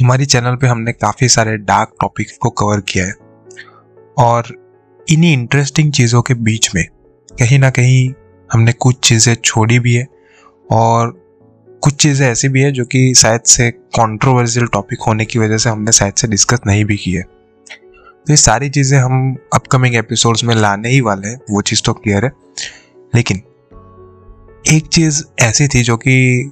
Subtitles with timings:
[0.00, 3.14] हमारी चैनल पे हमने काफ़ी सारे डार्क टॉपिक को कवर किया है।
[4.18, 4.44] और
[5.08, 6.84] इन्हीं इंटरेस्टिंग चीज़ों के बीच में
[7.30, 8.12] कहीं ना कहीं
[8.50, 10.06] हमने कुछ चीज़ें छोड़ी भी है
[10.72, 11.10] और
[11.82, 15.70] कुछ चीज़ें ऐसी भी है जो कि शायद से कंट्रोवर्शियल टॉपिक होने की वजह से
[15.70, 20.44] हमने शायद से डिस्कस नहीं भी की है। तो ये सारी चीज़ें हम अपकमिंग एपिसोड्स
[20.44, 22.32] में लाने ही वाले हैं, वो चीज़ तो क्लियर है।
[23.14, 23.42] लेकिन
[24.66, 26.50] एक चीज़ ऐसी थी जो कि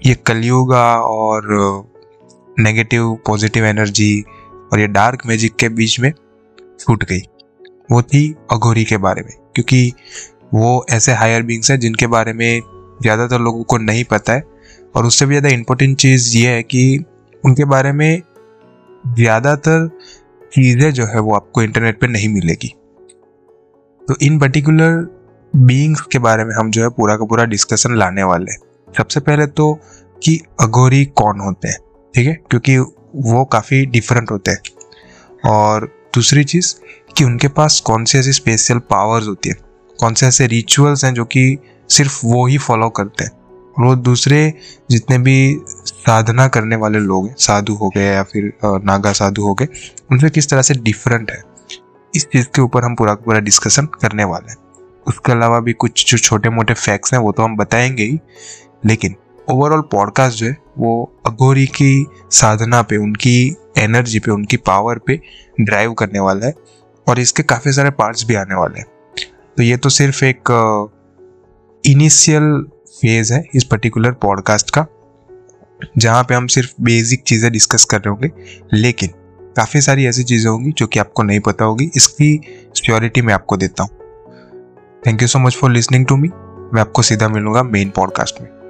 [0.00, 1.91] ये कलयुगा और
[2.58, 4.24] नेगेटिव पॉजिटिव एनर्जी
[4.72, 6.12] और ये डार्क मैजिक के बीच में
[6.80, 7.20] छूट गई।
[7.90, 9.92] वो थी अघोरी के बारे में, क्योंकि
[10.54, 12.60] वो ऐसे हायर बींग्स हैं जिनके बारे में
[13.02, 14.42] ज़्यादातर लोगों को नहीं पता है।
[14.94, 17.04] और उससे भी ज़्यादा इम्पोर्टेंट चीज़ ये है कि
[17.44, 18.22] उनके बारे में
[19.16, 19.88] ज़्यादातर
[20.52, 22.68] चीज़ें जो है वो आपको इंटरनेट पे नहीं मिलेगी।
[24.02, 25.06] तो इन पर्टिकुलर
[25.54, 29.20] बींग्स के बारे में हम जो है पूरा का पूरा डिस्कशन लाने वाले हैं। सबसे
[29.20, 29.72] पहले तो
[30.22, 31.78] कि अघोरी कौन होते हैं?
[32.14, 32.34] ठीक है?
[32.50, 32.78] क्योंकि
[33.16, 34.60] वो काफ़ी डिफरेंट होते हैं।
[35.50, 36.74] और दूसरी चीज़
[37.16, 39.54] कि उनके पास कौन से ऐसी स्पेशल पावर्स होती है?
[40.00, 41.58] कौन से ऐसे रिचुअल्स हैं जो कि
[41.90, 43.30] सिर्फ़ वो ही फॉलो करते हैं?
[43.72, 44.54] और वो दूसरे
[44.90, 49.54] जितने भी साधना करने वाले लोग हैं, साधु हो गए या फिर नागा साधु हो
[49.54, 49.68] गए,
[50.12, 51.42] उनसे किस तरह से डिफरेंट है?
[52.14, 54.58] इस चीज़ के ऊपर हम पूरा पूरा डिस्कशन करने वाले हैं।
[55.06, 58.20] उसके अलावा भी कुछ जो छोटे मोटे फैक्ट्स हैं, वो तो हम बताएँगे ही,
[58.86, 59.14] लेकिन
[59.50, 65.20] ओवरऑल पॉडकास्ट जो है, वो अघोरी की साधना पे, उनकी एनर्जी पे, उनकी पावर पे
[65.60, 66.54] ड्राइव करने वाला है
[67.06, 68.86] और इसके काफ़ी सारे पार्ट्स भी आने वाले हैं।
[69.56, 70.50] तो ये तो सिर्फ़ एक
[71.84, 72.52] इनिशियल
[72.92, 74.86] फ़ेज़ है इस पर्टिकुलर पॉडकास्ट का,
[75.98, 78.30] जहाँ पे हम सिर्फ़ बेसिक चीज़ें डिस्कस कर रहे होंगे,
[78.74, 79.10] लेकिन
[79.56, 82.40] काफ़ी सारी ऐसी चीज़ें होंगी जो कि आपको नहीं पता होगी, इसकी
[82.76, 83.90] सियोरिटी मैं आपको देता हूँ।
[85.06, 86.28] Thank you so much for listening to me
[86.74, 88.61] मैं आपको सीधा मिलूँगा मेन पॉडकास्ट में।